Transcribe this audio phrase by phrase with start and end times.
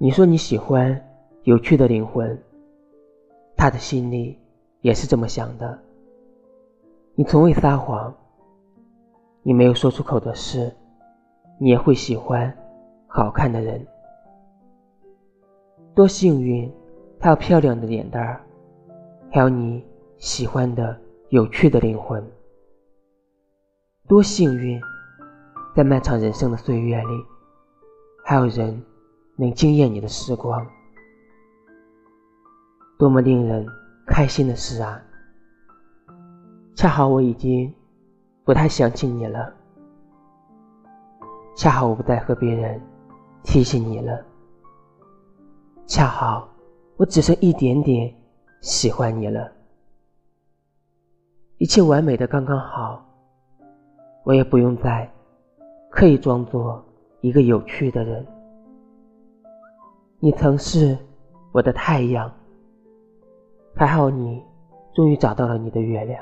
[0.00, 1.04] 你说你喜欢
[1.42, 2.40] 有趣的灵魂，
[3.56, 4.38] 他的心里
[4.80, 5.76] 也是这么想的。
[7.16, 8.14] 你从未撒谎，
[9.42, 10.72] 你没有说出口的事，
[11.58, 12.56] 你也会喜欢
[13.08, 13.84] 好看的人。
[15.96, 16.72] 多幸运，
[17.18, 18.40] 他有漂亮的脸蛋儿，
[19.32, 19.84] 还有你
[20.16, 20.96] 喜欢的
[21.30, 22.24] 有趣的灵魂。
[24.06, 24.80] 多幸运，
[25.74, 27.24] 在漫长人生的岁月里，
[28.24, 28.80] 还有人。
[29.40, 30.66] 能惊艳你的时光，
[32.98, 33.64] 多么令人
[34.04, 35.00] 开心的事啊！
[36.74, 37.72] 恰好我已经
[38.42, 39.54] 不太想起你了，
[41.56, 42.80] 恰好我不再和别人
[43.44, 44.20] 提起你了，
[45.86, 46.48] 恰好
[46.96, 48.12] 我只剩一点点
[48.60, 49.52] 喜欢你了，
[51.58, 53.08] 一切完美的刚刚好，
[54.24, 55.08] 我也不用再
[55.92, 56.84] 刻意装作
[57.20, 58.26] 一个有趣的人。
[60.20, 60.98] 你曾是
[61.52, 62.28] 我的太阳，
[63.76, 64.42] 还好你
[64.92, 66.20] 终于找到了你的月亮。